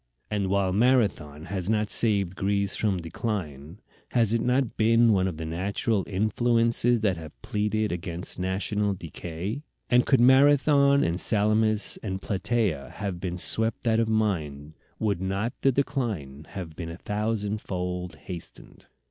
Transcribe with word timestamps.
And 0.31 0.47
while 0.47 0.73
Marathon 0.73 1.45
has 1.45 1.69
not 1.69 1.91
saved 1.91 2.35
Greece 2.35 2.75
from 2.75 2.97
decline, 2.97 3.79
has 4.13 4.33
it 4.33 4.41
not 4.41 4.75
been 4.75 5.13
one 5.13 5.27
of 5.27 5.37
the 5.37 5.45
natural 5.45 6.03
influences 6.07 7.01
that 7.01 7.17
have 7.17 7.39
pleaded 7.43 7.91
against 7.91 8.39
national 8.39 8.95
decay? 8.95 9.61
And 9.91 10.03
could 10.03 10.19
Marathon 10.19 11.03
and 11.03 11.19
Salamis 11.19 11.97
and 12.01 12.19
Platæa 12.19 12.89
have 12.93 13.19
been 13.19 13.37
swept 13.37 13.85
out 13.85 13.99
of 13.99 14.09
mind, 14.09 14.73
would 14.97 15.21
not 15.21 15.53
the 15.61 15.71
decline 15.71 16.47
have 16.49 16.75
been 16.75 16.89
a 16.89 16.97
thousandfold 16.97 18.15
hastened? 18.21 18.87